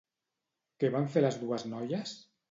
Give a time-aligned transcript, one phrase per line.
[0.83, 2.15] Què van fer les dues noies?